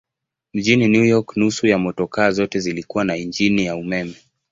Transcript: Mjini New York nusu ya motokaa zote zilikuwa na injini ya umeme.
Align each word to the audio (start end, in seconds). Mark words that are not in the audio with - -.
Mjini 0.53 0.87
New 0.87 1.03
York 1.05 1.37
nusu 1.37 1.67
ya 1.67 1.77
motokaa 1.77 2.31
zote 2.31 2.59
zilikuwa 2.59 3.05
na 3.05 3.15
injini 3.17 3.65
ya 3.65 3.75
umeme. 3.75 4.15